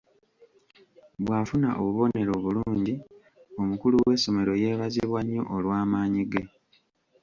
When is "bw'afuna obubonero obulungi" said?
1.23-2.93